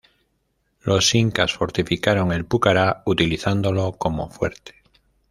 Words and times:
Los 0.81 1.13
incas 1.13 1.53
fortificaron 1.53 2.31
el 2.31 2.43
pucará 2.43 3.03
utilizándolo 3.05 3.91
como 3.99 4.31
fuerte. 4.31 4.73